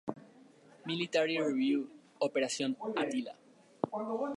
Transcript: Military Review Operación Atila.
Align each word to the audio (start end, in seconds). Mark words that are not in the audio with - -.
Military 0.85 1.37
Review 1.37 1.87
Operación 2.17 2.75
Atila. 2.97 3.35